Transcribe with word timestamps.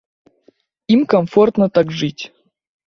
Ім 0.95 1.03
камфортна 1.13 1.65
так 1.79 1.87
жыць. 2.03 2.21